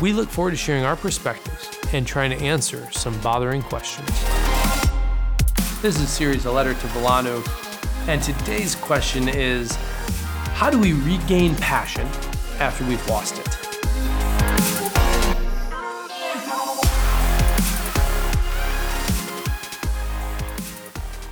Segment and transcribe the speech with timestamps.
[0.00, 4.10] We look forward to sharing our perspectives and trying to answer some bothering questions.
[5.80, 7.46] This is series A Letter to Wilanów,
[8.08, 9.76] and today's question is
[10.54, 12.06] How do we regain passion
[12.58, 13.64] after we've lost it?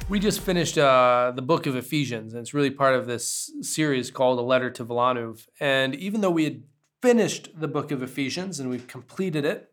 [0.08, 4.10] We just finished uh, the book of Ephesians, and it's really part of this series
[4.10, 5.48] called A Letter to Wilanów.
[5.58, 6.62] And even though we had
[7.02, 9.70] finished the book of Ephesians and we've completed it,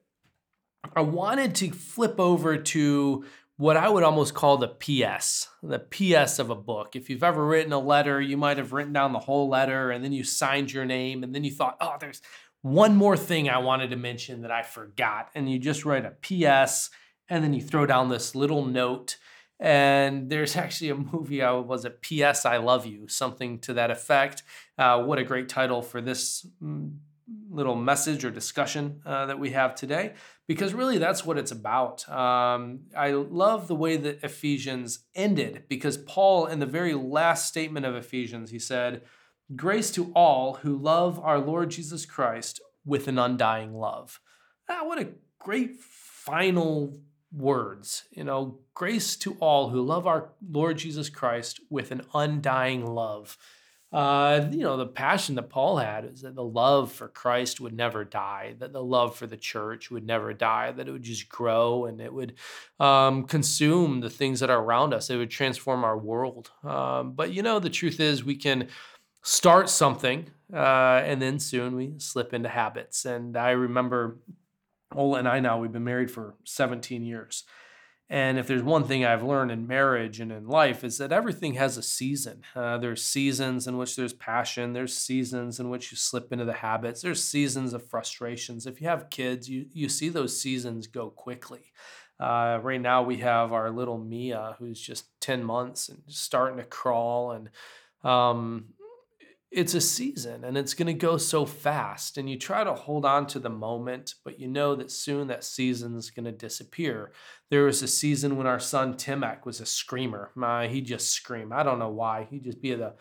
[0.96, 3.24] I wanted to flip over to
[3.58, 6.96] what I would almost call the PS, the PS of a book.
[6.96, 10.04] If you've ever written a letter, you might have written down the whole letter and
[10.04, 12.22] then you signed your name and then you thought, oh, there's
[12.62, 15.30] one more thing I wanted to mention that I forgot.
[15.36, 16.90] And you just write a PS
[17.28, 19.18] and then you throw down this little note
[19.60, 22.46] and there's actually a movie, I was it P.S.
[22.46, 24.42] I Love You, something to that effect.
[24.78, 26.94] Uh, what a great title for this mm,
[27.60, 30.14] little message or discussion uh, that we have today,
[30.48, 32.08] because really that's what it's about.
[32.10, 37.86] Um, I love the way that Ephesians ended, because Paul, in the very last statement
[37.86, 39.02] of Ephesians, he said,
[39.56, 44.22] Grace to all who love our Lord Jesus Christ with an undying love.
[44.70, 46.98] Ah, what a great final
[47.34, 48.04] words.
[48.12, 53.38] You know, grace to all who love our Lord Jesus Christ with an undying love.
[53.92, 57.74] Uh, you know, the passion that Paul had is that the love for Christ would
[57.74, 61.28] never die, that the love for the church would never die, that it would just
[61.28, 62.36] grow and it would
[62.80, 65.10] um, consume the things that are around us.
[65.10, 66.52] It would transform our world.
[66.64, 68.68] Um, but, you know, the truth is we can
[69.24, 73.06] start something uh, and then soon we slip into habits.
[73.06, 74.20] And I remember
[74.96, 77.44] Ola and I now, we've been married for 17 years.
[78.12, 81.54] And if there's one thing I've learned in marriage and in life is that everything
[81.54, 82.42] has a season.
[82.56, 84.74] Uh, there's seasons in which there's passion.
[84.74, 87.02] There's seasons in which you slip into the habits.
[87.02, 88.66] There's seasons of frustrations.
[88.66, 91.72] If you have kids, you you see those seasons go quickly.
[92.20, 96.66] Uh, right now we have our little Mia who's just 10 months and starting to
[96.66, 97.50] crawl and
[98.04, 98.74] um,
[99.52, 103.04] it's a season and it's going to go so fast and you try to hold
[103.04, 107.12] on to the moment but you know that soon that season is going to disappear.
[107.50, 110.32] There was a season when our son timek was a screamer.
[110.36, 111.52] My he'd just scream.
[111.52, 112.28] I don't know why.
[112.30, 112.94] He'd just be the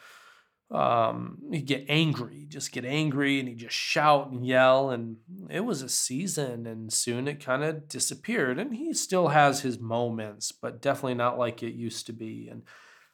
[0.71, 5.17] um, he'd get angry he'd just get angry and he'd just shout and yell and
[5.49, 9.79] it was a season and soon it kind of disappeared and he still has his
[9.79, 12.49] moments but definitely not like it used to be.
[12.51, 12.63] And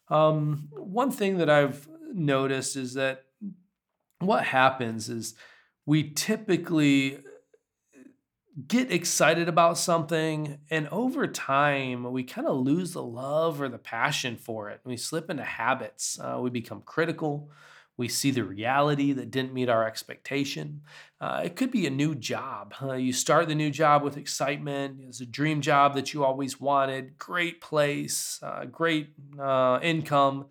[0.08, 3.23] um, one thing that I've noticed is that
[4.20, 5.34] what happens is
[5.86, 7.18] we typically
[8.68, 13.78] get excited about something and over time we kind of lose the love or the
[13.78, 14.80] passion for it.
[14.84, 16.18] We slip into habits.
[16.20, 17.50] Uh, we become critical.
[17.96, 20.82] We see the reality that didn't meet our expectation.
[21.20, 22.74] Uh, it could be a new job.
[22.80, 25.00] Uh, you start the new job with excitement.
[25.00, 27.18] It's a dream job that you always wanted.
[27.18, 30.46] Great place uh, great uh, income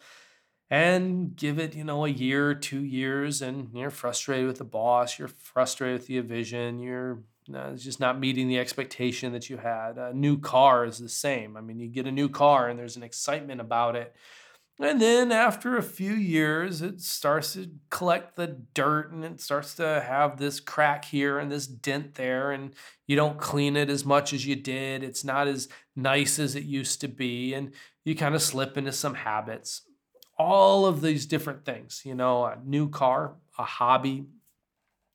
[0.73, 5.19] and give it, you know, a year, two years, and you're frustrated with the boss,
[5.19, 7.19] you're frustrated with the vision, you're
[7.53, 10.00] uh, just not meeting the expectation that you had.
[10.00, 11.56] A new car is the same.
[11.56, 14.16] I mean, you get a new car and there's an excitement about it.
[14.79, 19.75] And then after a few years, it starts to collect the dirt and it starts
[19.75, 22.73] to have this crack here and this dent there, and
[23.06, 25.03] you don't clean it as much as you did.
[25.03, 27.73] It's not as nice as it used to be, and
[28.03, 29.83] you kind of slip into some habits
[30.38, 34.25] all of these different things, you know, a new car, a hobby,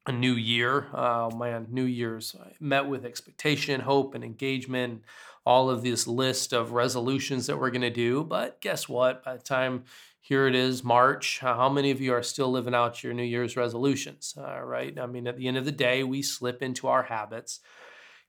[0.07, 0.87] a new year.
[0.95, 5.03] Oh man, New Year's met with expectation, hope, and engagement.
[5.45, 8.23] All of this list of resolutions that we're going to do.
[8.23, 9.25] But guess what?
[9.25, 9.85] By the time
[10.21, 13.57] here it is, March, how many of you are still living out your New Year's
[13.57, 14.35] resolutions?
[14.37, 14.99] Right.
[14.99, 17.61] I mean, at the end of the day, we slip into our habits.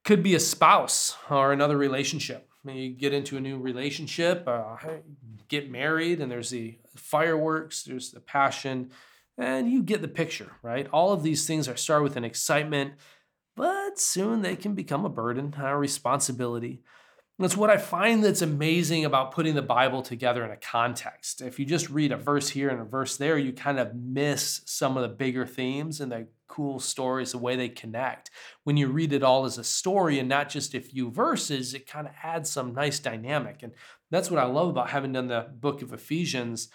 [0.05, 4.75] Could be a spouse or another relationship you get into a new relationship, uh,
[5.47, 8.91] get married, and there's the fireworks, there's the passion,
[9.37, 10.87] and you get the picture, right?
[10.91, 12.93] All of these things are start with an excitement,
[13.55, 16.81] but soon they can become a burden, a responsibility.
[17.39, 21.41] That's what I find that's amazing about putting the Bible together in a context.
[21.41, 24.61] If you just read a verse here and a verse there, you kind of miss
[24.65, 28.29] some of the bigger themes and the cool stories, the way they connect.
[28.65, 31.87] When you read it all as a story and not just a few verses, it
[31.87, 33.63] kind of adds some nice dynamic.
[33.63, 33.71] And
[34.11, 36.67] that's what I love about having done the book of Ephesians.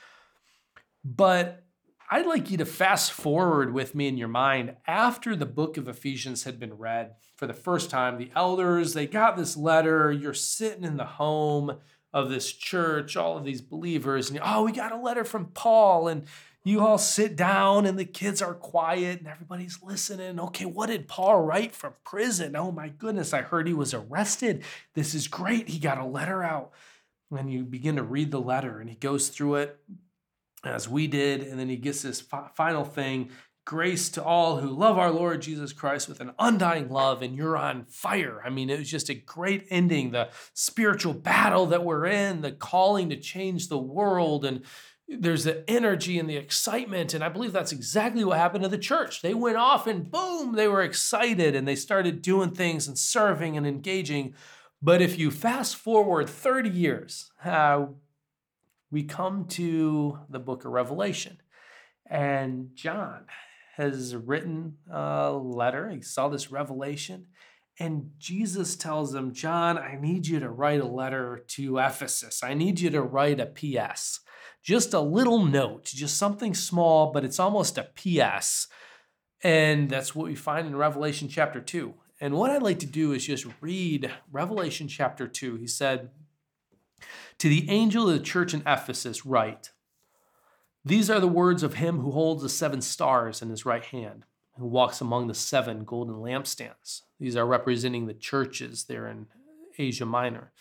[1.04, 1.62] But
[2.10, 5.88] I'd like you to fast forward with me in your mind after the book of
[5.88, 8.18] Ephesians had been read for the first time.
[8.18, 10.12] The elders, they got this letter.
[10.12, 11.78] You're sitting in the home
[12.12, 16.06] of this church, all of these believers, and oh, we got a letter from Paul.
[16.06, 16.26] And
[16.62, 20.38] you all sit down, and the kids are quiet, and everybody's listening.
[20.38, 22.54] Okay, what did Paul write from prison?
[22.54, 24.62] Oh my goodness, I heard he was arrested.
[24.94, 25.68] This is great.
[25.68, 26.70] He got a letter out.
[27.30, 29.80] And you begin to read the letter, and he goes through it
[30.66, 31.42] as we did.
[31.42, 33.30] And then he gets this fi- final thing
[33.66, 37.56] grace to all who love our Lord Jesus Christ with an undying love, and you're
[37.56, 38.42] on fire.
[38.44, 40.10] I mean, it was just a great ending.
[40.10, 44.64] The spiritual battle that we're in, the calling to change the world, and
[45.08, 47.14] there's the energy and the excitement.
[47.14, 49.22] And I believe that's exactly what happened to the church.
[49.22, 53.56] They went off and boom, they were excited and they started doing things and serving
[53.56, 54.34] and engaging.
[54.80, 57.86] But if you fast forward 30 years, uh,
[58.94, 61.38] we come to the book of Revelation.
[62.08, 63.24] And John
[63.76, 65.90] has written a letter.
[65.90, 67.26] He saw this revelation.
[67.80, 72.44] And Jesus tells him, John, I need you to write a letter to Ephesus.
[72.44, 74.20] I need you to write a PS.
[74.62, 78.68] Just a little note, just something small, but it's almost a PS.
[79.42, 81.94] And that's what we find in Revelation chapter 2.
[82.20, 85.56] And what I'd like to do is just read Revelation chapter 2.
[85.56, 86.10] He said,
[87.38, 89.70] to the angel of the church in Ephesus, write
[90.84, 94.24] These are the words of him who holds the seven stars in his right hand,
[94.58, 97.02] who walks among the seven golden lampstands.
[97.18, 99.26] These are representing the churches there in
[99.78, 100.52] Asia Minor.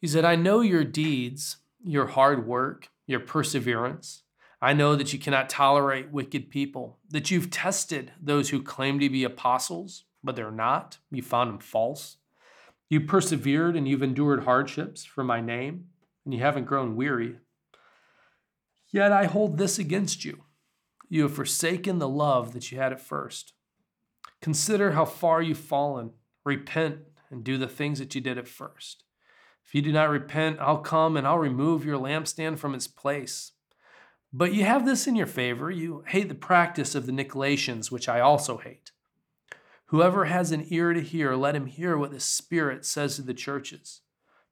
[0.00, 4.22] He said, I know your deeds, your hard work, your perseverance.
[4.60, 9.10] I know that you cannot tolerate wicked people, that you've tested those who claim to
[9.10, 10.98] be apostles, but they're not.
[11.10, 12.16] You found them false.
[12.88, 15.86] You persevered and you've endured hardships for my name,
[16.24, 17.36] and you haven't grown weary.
[18.90, 20.44] Yet I hold this against you.
[21.08, 23.52] You have forsaken the love that you had at first.
[24.40, 26.10] Consider how far you've fallen.
[26.44, 26.98] Repent
[27.30, 29.04] and do the things that you did at first.
[29.66, 33.52] If you do not repent, I'll come and I'll remove your lampstand from its place.
[34.32, 35.70] But you have this in your favor.
[35.70, 38.90] You hate the practice of the Nicolaitans, which I also hate.
[39.86, 43.34] Whoever has an ear to hear, let him hear what the Spirit says to the
[43.34, 44.00] churches.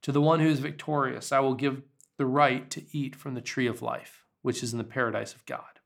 [0.03, 1.83] To the one who is victorious, I will give
[2.19, 5.47] the right to eat from the tree of life, which is in the paradise of
[5.47, 5.81] God.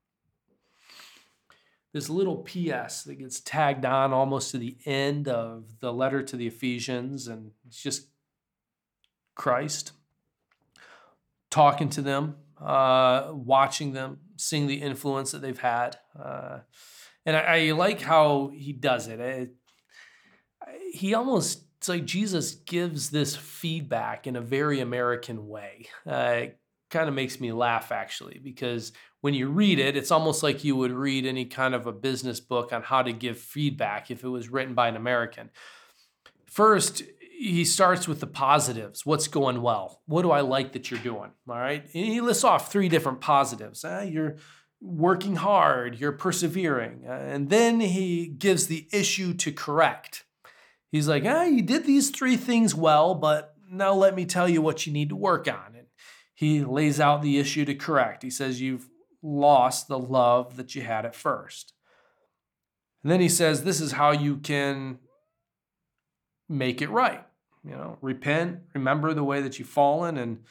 [1.93, 6.37] This little PS that gets tagged on almost to the end of the letter to
[6.37, 8.08] the Ephesians, and it's just
[9.34, 9.92] Christ
[11.50, 15.96] talking to them, uh, watching them, seeing the influence that they've had.
[16.19, 16.58] Uh,
[17.26, 19.50] and I, I like how he does it.
[20.93, 25.88] he almost it's like Jesus gives this feedback in a very American way.
[26.06, 30.43] Uh, it kind of makes me laugh actually because when you read it, it's almost
[30.43, 34.11] like you would read any kind of a business book on how to give feedback
[34.11, 35.50] if it was written by an American.
[36.46, 37.02] First,
[37.38, 39.05] he starts with the positives.
[39.05, 40.00] What's going well?
[40.06, 41.31] What do I like that you're doing?
[41.49, 41.82] All right.
[41.82, 43.84] And he lists off three different positives.
[43.84, 44.37] Uh, you're
[44.81, 47.05] working hard, you're persevering.
[47.06, 50.25] And then he gives the issue to correct.
[50.93, 54.62] He's like, ah, you did these three things well, but now let me tell you
[54.62, 55.75] what you need to work on.
[55.76, 55.87] And
[56.35, 58.23] he lays out the issue to correct.
[58.23, 58.88] He says, You've
[59.23, 61.73] lost the love that you had at first.
[63.02, 64.99] And then he says, This is how you can
[66.49, 67.25] make it right.
[67.64, 70.45] You know, repent, remember the way that you've fallen, and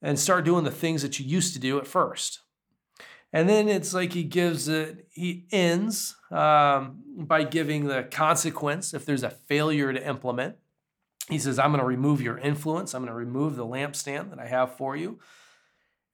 [0.00, 2.40] and start doing the things that you used to do at first.
[3.34, 9.04] And then it's like he gives it, he ends um, by giving the consequence if
[9.04, 10.54] there's a failure to implement.
[11.28, 12.94] He says, I'm going to remove your influence.
[12.94, 15.18] I'm going to remove the lampstand that I have for you.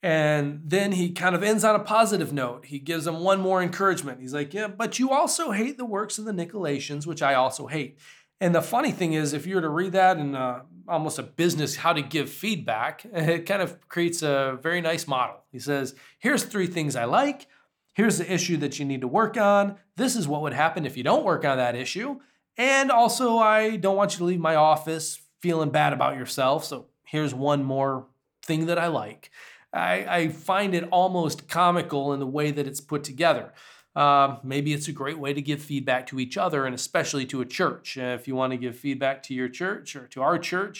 [0.03, 2.65] And then he kind of ends on a positive note.
[2.65, 4.23] He gives them one more encouragement.
[4.23, 7.67] He's like, Yeah, but you also hate the works of the Nicolaitans, which I also
[7.67, 7.99] hate.
[8.40, 11.23] And the funny thing is, if you were to read that in uh, almost a
[11.23, 15.37] business, how to give feedback, it kind of creates a very nice model.
[15.52, 17.47] He says, here's three things I like.
[17.92, 19.76] Here's the issue that you need to work on.
[19.97, 22.20] This is what would happen if you don't work on that issue.
[22.56, 26.64] And also, I don't want you to leave my office feeling bad about yourself.
[26.64, 28.06] So here's one more
[28.42, 29.30] thing that I like.
[29.73, 33.52] I, I find it almost comical in the way that it's put together.
[34.00, 37.40] Uh, maybe it's a great way to give feedback to each other and especially to
[37.40, 37.99] a church.
[37.99, 40.78] Uh, if you want to give feedback to your church or to our church,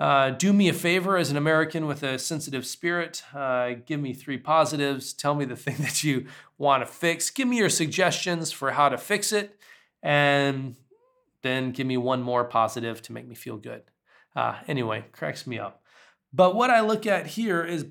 [0.00, 3.22] Uh, do me a favor as an American with a sensitive spirit.
[3.34, 5.12] Uh, give me three positives.
[5.12, 6.24] Tell me the thing that you
[6.56, 7.30] want to fix.
[7.30, 9.48] Give me your suggestions for how to fix it.
[10.02, 10.76] And
[11.42, 13.82] then give me one more positive to make me feel good.
[14.34, 15.82] Uh, anyway, cracks me up.
[16.32, 17.84] But what I look at here is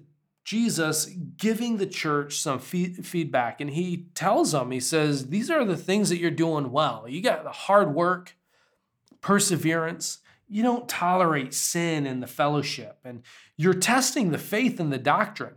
[0.49, 1.05] Jesus
[1.37, 3.61] giving the church some feedback.
[3.61, 7.05] And he tells them, he says, These are the things that you're doing well.
[7.07, 8.35] You got the hard work,
[9.21, 10.17] perseverance.
[10.47, 12.97] You don't tolerate sin in the fellowship.
[13.05, 13.21] And
[13.57, 15.53] you're testing the faith and the doctrine.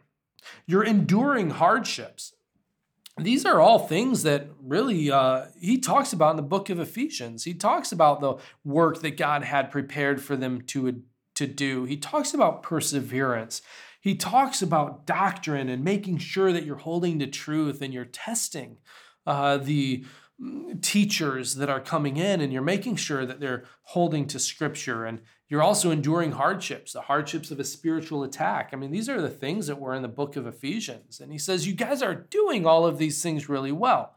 [0.66, 2.34] You're enduring hardships.
[3.16, 7.44] These are all things that really uh, he talks about in the book of Ephesians.
[7.44, 11.00] He talks about the work that God had prepared for them to,
[11.36, 11.84] to do.
[11.84, 13.62] He talks about perseverance.
[14.02, 18.78] He talks about doctrine and making sure that you're holding to truth and you're testing
[19.28, 20.04] uh, the
[20.42, 25.04] mm, teachers that are coming in and you're making sure that they're holding to scripture
[25.04, 28.70] and you're also enduring hardships, the hardships of a spiritual attack.
[28.72, 31.20] I mean, these are the things that were in the book of Ephesians.
[31.20, 34.16] And he says, You guys are doing all of these things really well.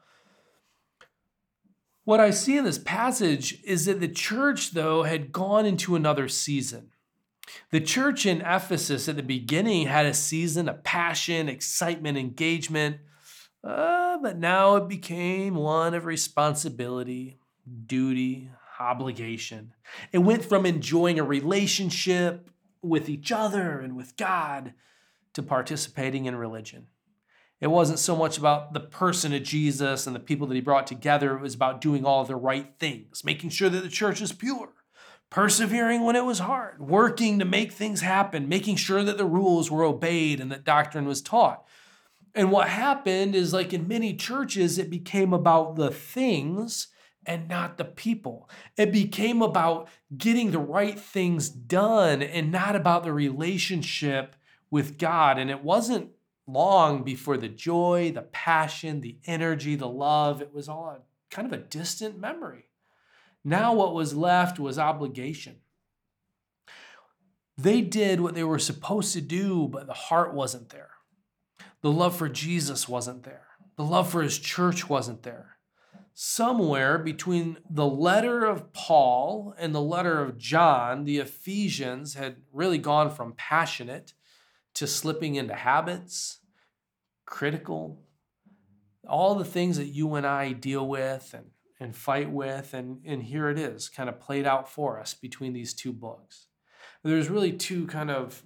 [2.05, 6.27] What I see in this passage is that the church, though, had gone into another
[6.27, 6.89] season.
[7.71, 12.97] The church in Ephesus at the beginning had a season of passion, excitement, engagement,
[13.63, 17.39] uh, but now it became one of responsibility,
[17.85, 19.73] duty, obligation.
[20.11, 22.49] It went from enjoying a relationship
[22.81, 24.73] with each other and with God
[25.33, 26.87] to participating in religion.
[27.59, 30.85] It wasn't so much about the person of Jesus and the people that he brought
[30.85, 34.31] together, it was about doing all the right things, making sure that the church is
[34.31, 34.73] pure
[35.35, 39.69] persevering when it was hard, working to make things happen, making sure that the rules
[39.69, 41.65] were obeyed and that doctrine was taught.
[42.33, 46.87] And what happened is, like in many churches, it became about the things
[47.25, 48.49] and not the people.
[48.77, 54.37] It became about getting the right things done and not about the relationship
[54.71, 55.37] with God.
[55.37, 56.11] And it wasn't
[56.47, 61.51] long before the joy, the passion, the energy, the love, it was all kind of
[61.51, 62.69] a distant memory.
[63.47, 65.57] Now, what was left was obligation.
[67.55, 70.89] They did what they were supposed to do, but the heart wasn't there.
[71.81, 73.45] The love for Jesus wasn't there.
[73.77, 75.57] The love for his church wasn't there.
[76.15, 82.79] Somewhere between the letter of Paul and the letter of John, the Ephesians had really
[82.79, 84.13] gone from passionate
[84.73, 86.39] to slipping into habits,
[87.25, 88.01] critical,
[89.07, 92.73] all the things that you and I deal with and and fight with.
[92.73, 96.47] And, and here it is, kind of played out for us between these two books.
[97.03, 98.43] There's really two kind of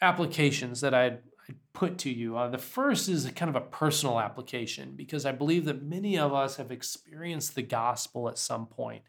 [0.00, 2.36] applications that I'd, I'd put to you.
[2.36, 6.18] Uh, the first is a kind of a personal application because I believe that many
[6.18, 9.02] of us have experienced the gospel at some point.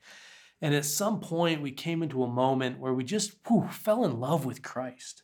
[0.62, 4.19] And at some point, we came into a moment where we just whew, fell in
[4.19, 5.24] love with Christ.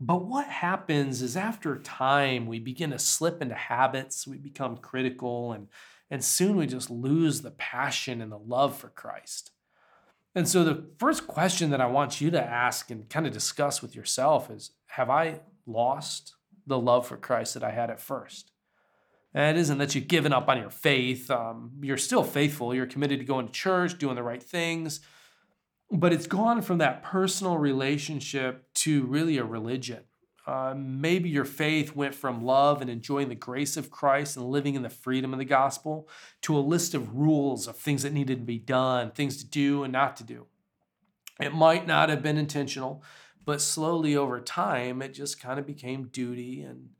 [0.00, 5.52] But what happens is after time, we begin to slip into habits, we become critical
[5.52, 5.68] and
[6.10, 9.50] and soon we just lose the passion and the love for Christ.
[10.34, 13.80] And so, the first question that I want you to ask and kind of discuss
[13.80, 16.34] with yourself is Have I lost
[16.66, 18.52] the love for Christ that I had at first?
[19.32, 21.30] And it isn't that you've given up on your faith.
[21.30, 22.74] Um, you're still faithful.
[22.74, 25.00] You're committed to going to church, doing the right things.
[25.90, 30.04] But it's gone from that personal relationship to really a religion.
[30.46, 34.76] Uh, maybe your faith went from love and enjoying the grace of Christ and living
[34.76, 36.08] in the freedom of the gospel
[36.42, 39.82] to a list of rules of things that needed to be done, things to do
[39.82, 40.46] and not to do.
[41.40, 43.02] It might not have been intentional,
[43.44, 46.90] but slowly over time, it just kind of became duty and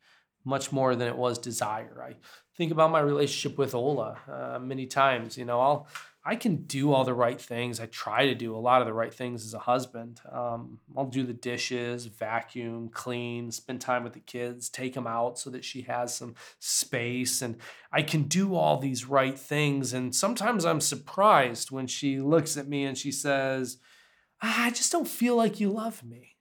[0.45, 2.03] much more than it was desire.
[2.03, 2.17] I
[2.57, 5.39] think about my relationship with Ola uh, many times.
[5.39, 5.89] You know, I'll
[6.29, 7.79] I can do all the right things.
[7.79, 10.21] I try to do a lot of the right things as a husband.
[10.31, 15.39] Um, I'll do the dishes, vacuum, clean, spend time with the kids, take them out
[15.39, 17.43] so that she has some space.
[17.43, 17.59] And
[17.93, 19.93] I can do all these right things.
[19.93, 23.79] And sometimes I'm surprised when she looks at me and she says,
[24.43, 26.36] I just don't feel like you love me.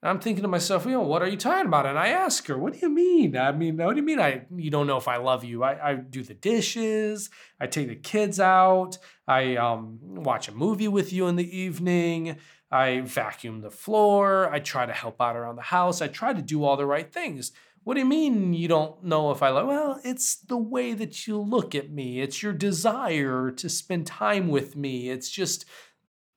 [0.00, 1.84] I'm thinking to myself, you know, what are you talking about?
[1.84, 3.36] And I ask her, what do you mean?
[3.36, 4.20] I mean, what do you mean?
[4.20, 5.64] I you don't know if I love you?
[5.64, 7.30] I, I do the dishes.
[7.60, 8.98] I take the kids out.
[9.26, 12.36] I um, watch a movie with you in the evening.
[12.70, 14.52] I vacuum the floor.
[14.52, 16.00] I try to help out around the house.
[16.00, 17.50] I try to do all the right things.
[17.82, 19.66] What do you mean you don't know if I love?
[19.66, 22.20] Well, it's the way that you look at me.
[22.20, 25.08] It's your desire to spend time with me.
[25.08, 25.64] It's just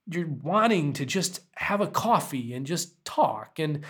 [0.08, 3.84] you're wanting to just have a coffee and just talk and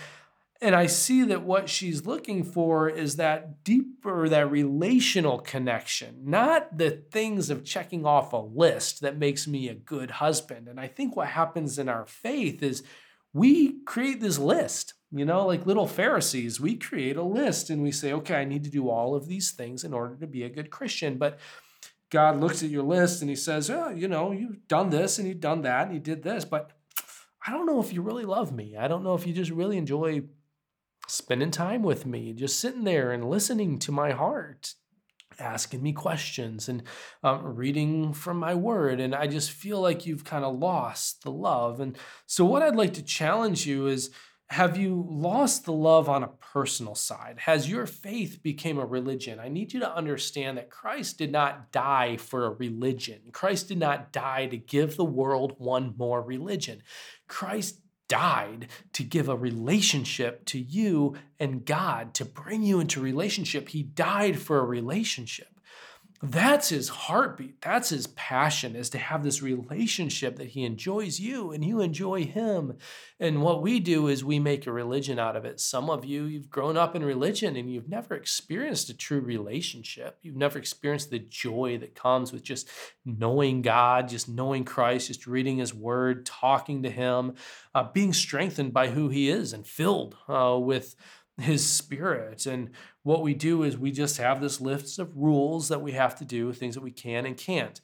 [0.64, 6.78] And I see that what she's looking for is that deeper, that relational connection, not
[6.78, 10.68] the things of checking off a list that makes me a good husband.
[10.68, 12.84] And I think what happens in our faith is
[13.34, 16.60] we create this list, you know, like little Pharisees.
[16.60, 19.50] We create a list and we say, okay, I need to do all of these
[19.52, 21.18] things in order to be a good Christian.
[21.18, 21.40] But
[22.12, 25.28] God looks at your list and he says, oh, you know, you've done this and
[25.28, 26.72] you've done that and you did this, but
[27.46, 28.76] I don't know if you really love me.
[28.78, 30.24] I don't know if you just really enjoy
[31.08, 34.74] spending time with me, just sitting there and listening to my heart,
[35.40, 36.84] asking me questions and
[37.24, 39.00] um, reading from my word.
[39.00, 41.80] And I just feel like you've kind of lost the love.
[41.80, 44.12] And so, what I'd like to challenge you is
[44.52, 47.38] have you lost the love on a personal side?
[47.40, 49.40] Has your faith become a religion?
[49.40, 53.22] I need you to understand that Christ did not die for a religion.
[53.32, 56.84] Christ did not die to give the world one more religion.
[57.30, 57.80] Christ
[58.10, 63.70] died to give a relationship to you and God, to bring you into relationship.
[63.70, 65.61] He died for a relationship.
[66.24, 67.62] That's his heartbeat.
[67.62, 72.26] That's his passion is to have this relationship that he enjoys you and you enjoy
[72.26, 72.78] him.
[73.20, 75.60] And what we do is we make a religion out of it.
[75.60, 80.20] Some of you, you've grown up in religion and you've never experienced a true relationship.
[80.22, 82.70] You've never experienced the joy that comes with just
[83.04, 87.34] knowing God, just knowing Christ, just reading his word, talking to him,
[87.74, 90.96] uh, being strengthened by who he is and filled uh, with
[91.38, 92.46] his spirit.
[92.46, 92.72] And
[93.04, 96.26] what we do is we just have this list of rules that we have to
[96.26, 97.82] do, things that we can and can't.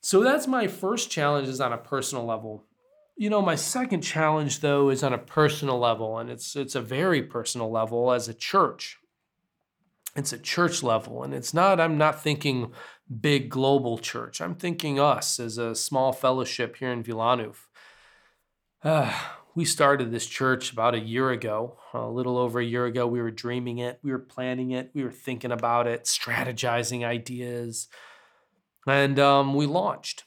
[0.00, 2.64] So that's my first challenge is on a personal level.
[3.16, 6.80] You know, my second challenge though is on a personal level, and it's it's a
[6.80, 8.98] very personal level as a church.
[10.14, 12.72] It's a church level, and it's not, I'm not thinking
[13.20, 14.40] big global church.
[14.40, 17.66] I'm thinking us as a small fellowship here in Wilanów.
[18.82, 19.12] Uh,
[19.58, 23.08] we started this church about a year ago, a little over a year ago.
[23.08, 27.88] We were dreaming it, we were planning it, we were thinking about it, strategizing ideas,
[28.86, 30.22] and um, we launched.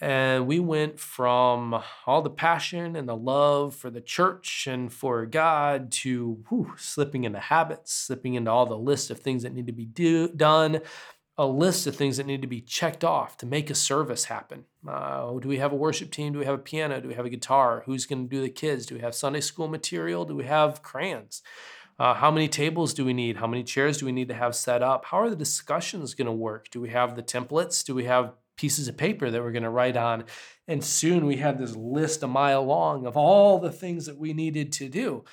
[0.00, 5.26] And we went from all the passion and the love for the church and for
[5.26, 9.68] God to whew, slipping into habits, slipping into all the list of things that need
[9.68, 10.80] to be do, done,
[11.42, 14.64] a list of things that need to be checked off to make a service happen.
[14.86, 16.32] Uh, do we have a worship team?
[16.32, 17.00] Do we have a piano?
[17.00, 17.82] Do we have a guitar?
[17.84, 18.86] Who's going to do the kids?
[18.86, 20.24] Do we have Sunday school material?
[20.24, 21.42] Do we have crayons?
[21.98, 23.38] Uh, how many tables do we need?
[23.38, 25.06] How many chairs do we need to have set up?
[25.06, 26.70] How are the discussions going to work?
[26.70, 27.84] Do we have the templates?
[27.84, 30.26] Do we have pieces of paper that we're going to write on?
[30.68, 34.32] And soon we had this list a mile long of all the things that we
[34.32, 35.24] needed to do.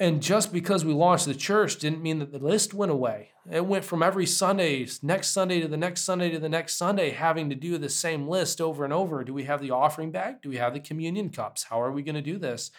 [0.00, 3.32] And just because we launched the church didn't mean that the list went away.
[3.50, 7.10] It went from every Sunday, next Sunday to the next Sunday to the next Sunday,
[7.10, 9.22] having to do the same list over and over.
[9.22, 10.40] Do we have the offering bag?
[10.40, 11.64] Do we have the communion cups?
[11.64, 12.70] How are we going to do this?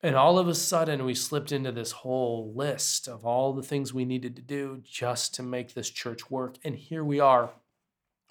[0.00, 3.92] And all of a sudden, we slipped into this whole list of all the things
[3.92, 6.54] we needed to do just to make this church work.
[6.62, 7.50] And here we are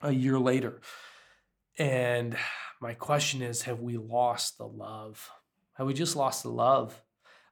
[0.02, 0.80] a year later.
[1.78, 2.38] And
[2.80, 5.30] my question is have we lost the love?
[5.74, 7.02] Have we just lost the love?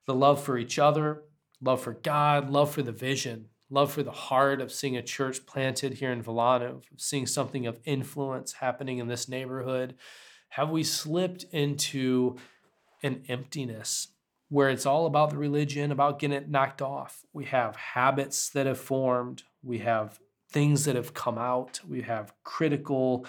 [0.06, 1.24] The love for each other,
[1.62, 5.46] love for God, love for the vision, love for the heart of seeing a church
[5.46, 9.96] planted here in Wilanów, seeing something of influence happening in this neighborhood?
[10.50, 12.36] Have we slipped into
[13.04, 14.10] an emptiness
[14.50, 17.24] where it's all about the religion, about getting it knocked off?
[17.32, 22.34] We have habits that have formed, we have things that have come out, we have
[22.44, 23.26] critical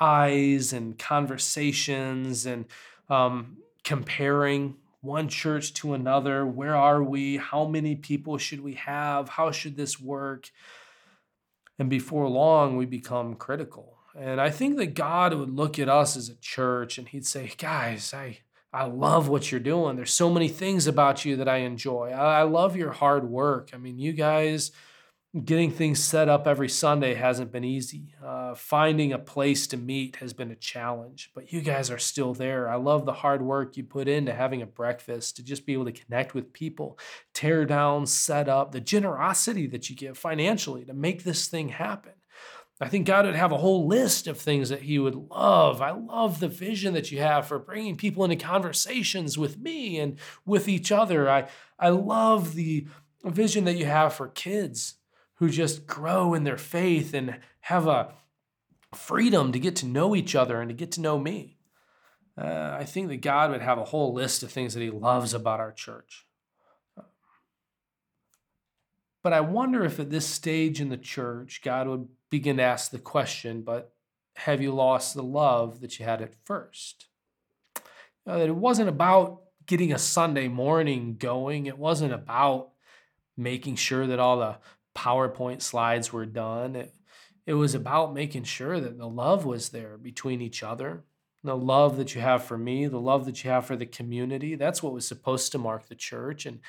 [0.00, 2.64] eyes and conversations and
[3.08, 6.46] um, comparing one church to another.
[6.46, 7.36] Where are we?
[7.36, 9.28] How many people should we have?
[9.28, 10.50] How should this work?
[11.78, 13.98] And before long, we become critical.
[14.16, 17.52] And I think that God would look at us as a church and he'd say,
[17.58, 18.38] guys, I,
[18.72, 19.96] I love what you're doing.
[19.96, 22.10] There's so many things about you that I enjoy.
[22.10, 23.70] I, I love your hard work.
[23.74, 24.70] I mean, you guys
[25.42, 28.14] getting things set up every Sunday hasn't been easy.
[28.24, 32.34] Uh, finding a place to meet has been a challenge, but you guys are still
[32.34, 32.68] there.
[32.68, 35.86] I love the hard work you put into having a breakfast, to just be able
[35.86, 36.98] to connect with people,
[37.32, 42.12] tear down, set up, the generosity that you give financially to make this thing happen.
[42.80, 45.82] I think God would have a whole list of things that He would love.
[45.82, 50.18] I love the vision that you have for bringing people into conversations with me and
[50.46, 51.28] with each other.
[51.28, 52.86] I, I love the
[53.24, 54.94] vision that you have for kids
[55.36, 58.14] who just grow in their faith and have a
[58.94, 61.56] freedom to get to know each other and to get to know me.
[62.36, 65.34] Uh, I think that God would have a whole list of things that He loves
[65.34, 66.26] about our church.
[69.22, 72.90] But I wonder if at this stage in the church, God would begin to ask
[72.90, 73.92] the question, but
[74.36, 77.06] have you lost the love that you had at first?
[78.26, 81.66] that it wasn't about getting a Sunday morning going.
[81.66, 82.70] It wasn't about
[83.36, 84.56] making sure that all the
[84.94, 86.76] PowerPoint slides were done.
[86.76, 86.94] It,
[87.46, 91.04] it was about making sure that the love was there between each other,
[91.42, 94.54] the love that you have for me, the love that you have for the community.
[94.54, 96.46] That's what was supposed to mark the church.
[96.46, 96.60] And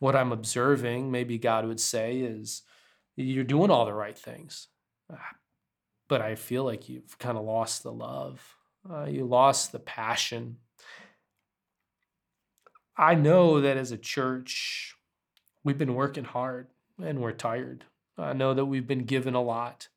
[0.00, 2.62] what I'm observing, maybe God would say, is
[3.14, 4.68] you're doing all the right things.
[6.08, 8.40] But I feel like you've kind of lost the love,
[8.88, 10.58] uh, you lost the passion.
[12.96, 14.94] I know that as a church,
[15.64, 16.68] we've been working hard
[17.02, 17.84] and we're tired.
[18.18, 19.88] I know that we've been given a lot.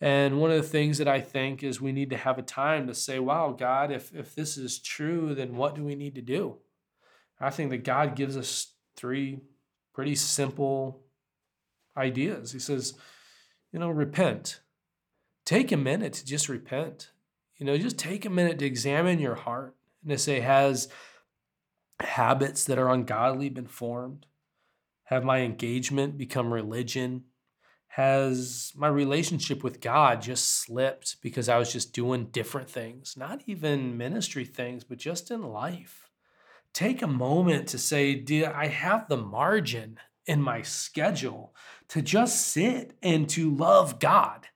[0.00, 2.86] And one of the things that I think is we need to have a time
[2.86, 6.22] to say, wow, God, if, if this is true, then what do we need to
[6.22, 6.58] do?
[7.40, 9.40] I think that God gives us three
[9.92, 11.02] pretty simple
[11.96, 12.52] ideas.
[12.52, 12.94] He says,
[13.72, 14.60] you know, repent.
[15.44, 17.10] Take a minute to just repent.
[17.56, 20.88] You know, just take a minute to examine your heart and to say, has
[22.00, 24.26] habits that are ungodly been formed?
[25.04, 27.24] Have my engagement become religion?
[27.94, 33.42] has my relationship with God just slipped because I was just doing different things, not
[33.46, 36.10] even ministry things, but just in life.
[36.72, 41.54] Take a moment to say, Do I have the margin in my schedule
[41.86, 44.48] to just sit and to love God?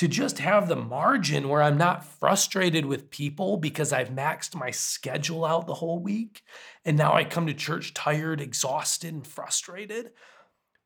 [0.00, 4.70] To just have the margin where I'm not frustrated with people because I've maxed my
[4.70, 6.42] schedule out the whole week.
[6.84, 10.12] And now I come to church tired, exhausted, and frustrated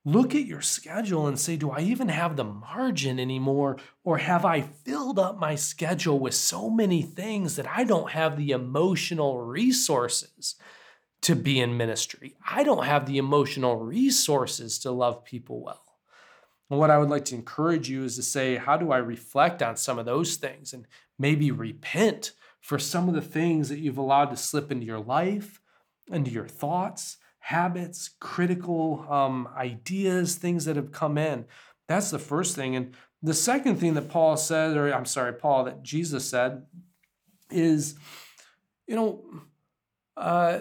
[0.06, 3.78] Look at your schedule and say, do I even have the margin anymore?
[4.02, 8.36] Or have I filled up my schedule with so many things that I don't have
[8.36, 10.56] the emotional resources
[11.22, 12.36] to be in ministry?
[12.46, 15.83] I don't have the emotional resources to love people well.
[16.70, 19.62] And what I would like to encourage you is to say, how do I reflect
[19.62, 20.86] on some of those things and
[21.18, 25.60] maybe repent for some of the things that you've allowed to slip into your life,
[26.10, 27.18] into your thoughts?
[27.44, 31.44] habits, critical um, ideas, things that have come in.
[31.88, 32.74] That's the first thing.
[32.74, 36.62] And the second thing that Paul said, or I'm sorry, Paul, that Jesus said,
[37.50, 37.96] is,
[38.86, 39.24] you know,
[40.16, 40.60] uh,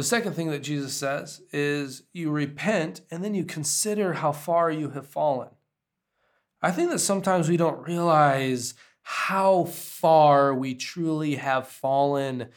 [0.00, 4.70] the second thing that Jesus says is you repent and then you consider how far
[4.70, 5.50] you have fallen.
[6.62, 12.48] I think that sometimes we don't realize how far we truly have fallen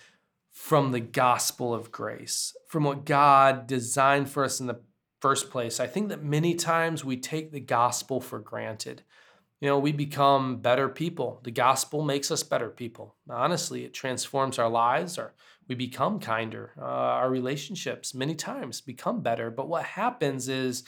[0.52, 4.80] from the gospel of grace, from what God designed for us in the
[5.20, 5.82] first place.
[5.82, 9.02] I think that many times we take the gospel for granted.
[9.60, 11.42] You know, we become better people.
[11.44, 13.16] The gospel makes us better people.
[13.30, 15.34] Honestly, it transforms our lives, or
[15.68, 16.74] we become kinder.
[16.78, 19.50] Uh, our relationships many times become better.
[19.50, 20.84] But what happens is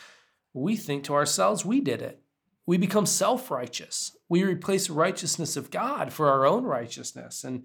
[0.53, 2.21] we think to ourselves, we did it.
[2.65, 4.17] We become self righteous.
[4.27, 7.43] We replace the righteousness of God for our own righteousness.
[7.43, 7.63] And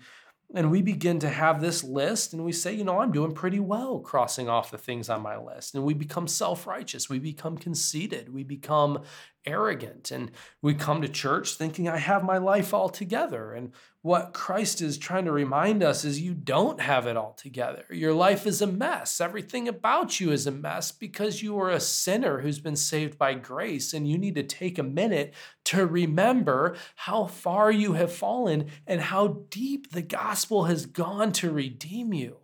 [0.55, 3.61] and we begin to have this list and we say, you know, I'm doing pretty
[3.61, 5.75] well crossing off the things on my list.
[5.75, 7.09] And we become self righteous.
[7.09, 8.33] We become conceited.
[8.33, 9.05] We become
[9.47, 10.11] arrogant.
[10.11, 10.31] And
[10.63, 13.53] we come to church thinking, I have my life all together.
[13.53, 13.73] And
[14.03, 17.85] what Christ is trying to remind us is you don't have it all together.
[17.91, 19.21] Your life is a mess.
[19.21, 23.35] Everything about you is a mess because you are a sinner who's been saved by
[23.35, 23.93] grace.
[23.93, 29.01] And you need to take a minute to remember how far you have fallen and
[29.01, 32.37] how deep the gospel has gone to redeem you.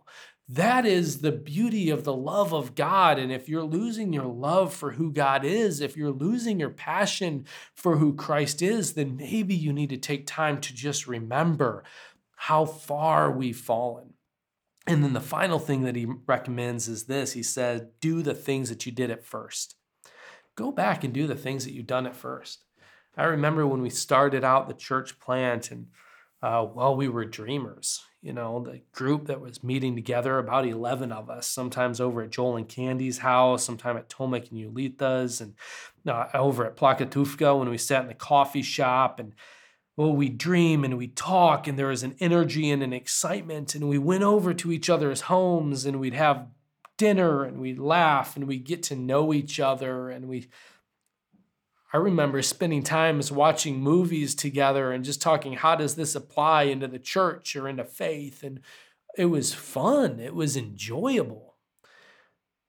[0.49, 3.19] That is the beauty of the love of God.
[3.19, 7.45] And if you're losing your love for who God is, if you're losing your passion
[7.75, 11.83] for who Christ is, then maybe you need to take time to just remember
[12.37, 14.13] how far we've fallen.
[14.85, 18.69] And then the final thing that he recommends is this he says, do the things
[18.69, 19.75] that you did at first.
[20.55, 22.63] Go back and do the things that you've done at first.
[23.17, 25.87] I remember when we started out the church plant and
[26.41, 31.13] uh, well, we were dreamers you know, the group that was meeting together, about 11
[31.13, 35.53] of us, sometimes over at Joel and Candy's house, sometime at Tomek and Yulita's, and
[36.05, 39.19] uh, over at Plakatówka when we sat in the coffee shop.
[39.19, 39.33] And
[39.95, 43.75] well, we dream and we talk, and there was an energy and an excitement.
[43.75, 46.47] And we went over to each other's homes and we'd have
[46.97, 50.49] dinner and we'd laugh and we'd get to know each other and we
[51.93, 56.87] I remember spending times watching movies together and just talking, how does this apply into
[56.87, 58.43] the church or into faith?
[58.43, 58.59] And
[59.17, 61.55] it was fun, it was enjoyable.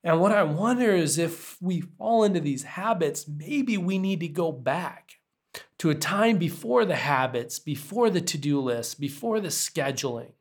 [0.04, 4.28] And what I wonder is if we fall into these habits, maybe we need to
[4.28, 5.14] go back
[5.78, 10.32] to a time before the habits, before the to do list, before the scheduling.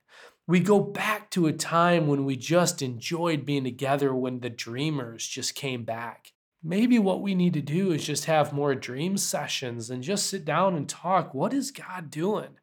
[0.45, 5.27] We go back to a time when we just enjoyed being together when the dreamers
[5.27, 6.31] just came back
[6.63, 10.45] maybe what we need to do is just have more dream sessions and just sit
[10.45, 11.33] down and talk.
[11.33, 12.59] What is God doing?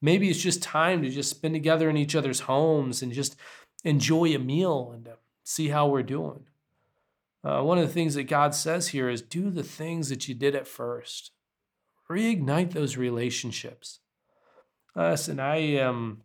[0.00, 3.36] Maybe it's just time to just spend together in each other's homes and just
[3.84, 5.08] enjoy a meal and
[5.44, 6.46] see how we're doing.
[7.44, 10.34] Uh, one of the things that God says here is do the things that you
[10.34, 11.32] did at first.
[12.08, 14.00] Reignite those relationships.
[14.94, 16.22] Listen, I am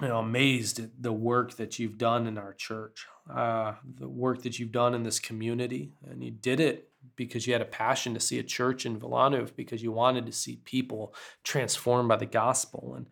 [0.00, 4.42] you know, amazed at the work that you've done in our church, uh, the work
[4.42, 5.92] that you've done in this community.
[6.08, 9.54] And you did it because you had a passion to see a church in Wilanów,
[9.56, 11.14] because you wanted to see people
[11.44, 12.94] transformed by the gospel.
[12.96, 13.06] And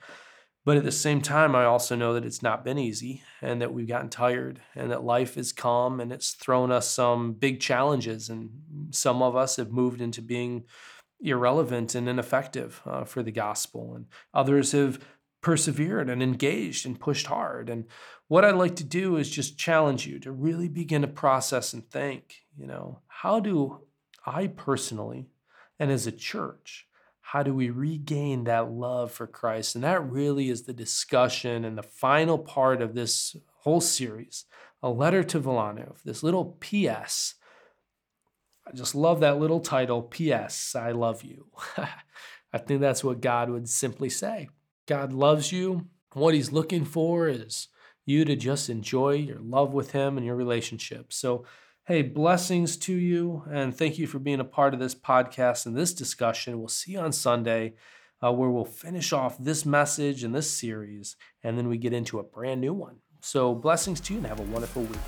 [0.64, 3.72] but at the same time, I also know that it's not been easy and that
[3.72, 8.28] we've gotten tired and that life has come and it's thrown us some big challenges.
[8.28, 8.50] And
[8.90, 10.64] some of us have moved into being
[11.20, 13.94] irrelevant and ineffective uh, for the gospel.
[13.94, 14.98] And others have
[15.40, 17.70] persevered and engaged and pushed hard.
[17.70, 17.84] And
[18.26, 21.88] what I'd like to do is just challenge you to really begin to process and
[21.88, 23.80] think, you know, how do
[24.26, 25.28] I personally
[25.78, 26.86] and as a church,
[27.20, 29.74] how do we regain that love for Christ?
[29.74, 34.44] And that really is the discussion and the final part of this whole series,
[34.82, 37.34] a letter to Wilanów, this little PS.
[38.66, 41.46] I just love that little title, PS, I love you.
[42.52, 44.48] I think that's what God would simply say.
[44.88, 45.86] God loves you.
[46.14, 47.68] What he's looking for is
[48.06, 51.12] you to just enjoy your love with him and your relationship.
[51.12, 51.44] So,
[51.86, 53.44] hey, blessings to you.
[53.52, 56.58] And thank you for being a part of this podcast and this discussion.
[56.58, 57.74] We'll see you on Sunday,
[58.24, 62.18] uh, where we'll finish off this message and this series, and then we get into
[62.18, 62.96] a brand new one.
[63.20, 64.98] So, blessings to you and have a wonderful week.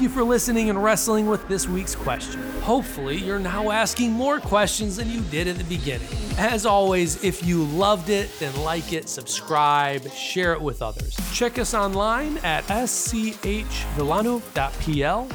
[0.00, 2.40] Thank you for listening and wrestling with this week's question.
[2.62, 6.08] Hopefully, you're now asking more questions than you did at the beginning.
[6.38, 11.14] As always, if you loved it, then like it, subscribe, share it with others.
[11.34, 13.28] Check us online at schwilanów.pl.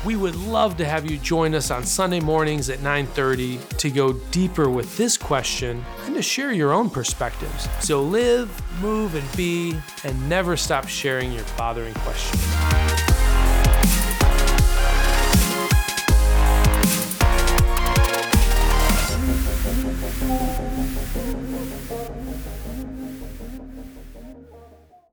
[0.04, 4.13] We would love to have you join us on Sunday mornings at 9:30 to go
[4.32, 7.69] deeper with this question and to share your own perspectives.
[7.82, 8.49] So live,
[8.82, 12.85] move, and be, and never stop sharing your bothering questions.